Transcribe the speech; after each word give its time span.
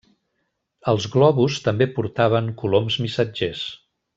Els 0.93 1.05
globus 1.17 1.59
també 1.67 1.89
portaven 1.99 2.51
coloms 2.63 2.99
missatgers. 3.07 3.65